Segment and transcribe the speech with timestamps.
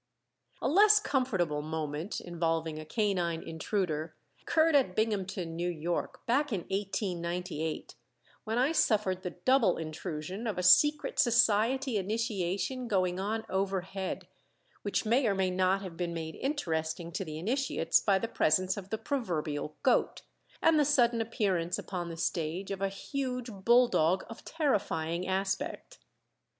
[0.63, 6.61] A less comfortable moment involving a canine intruder occurred at Binghamton, New York, back in
[6.61, 7.93] 1898,
[8.43, 14.27] when I suffered the double intrusion of a secret society initiation going on overhead,
[14.81, 18.77] which may or may not have been made interesting to the initiates by the presence
[18.77, 20.23] of the proverbial goat,
[20.63, 25.99] and the sudden appearance upon the stage of a huge bulldog of terrifying aspect.